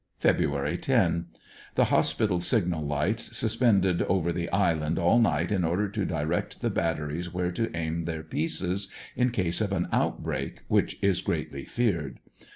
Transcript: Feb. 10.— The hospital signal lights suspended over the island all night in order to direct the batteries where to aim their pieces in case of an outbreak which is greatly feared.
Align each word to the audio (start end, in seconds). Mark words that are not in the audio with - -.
Feb. 0.19 0.81
10.— 0.81 1.27
The 1.75 1.83
hospital 1.85 2.41
signal 2.41 2.83
lights 2.83 3.37
suspended 3.37 4.01
over 4.01 4.31
the 4.33 4.49
island 4.49 4.97
all 4.97 5.19
night 5.19 5.51
in 5.51 5.63
order 5.63 5.87
to 5.89 6.05
direct 6.05 6.61
the 6.61 6.71
batteries 6.71 7.31
where 7.31 7.51
to 7.51 7.69
aim 7.77 8.05
their 8.05 8.23
pieces 8.23 8.87
in 9.15 9.29
case 9.29 9.61
of 9.61 9.71
an 9.71 9.87
outbreak 9.91 10.61
which 10.67 10.97
is 11.03 11.21
greatly 11.21 11.65
feared. 11.65 12.17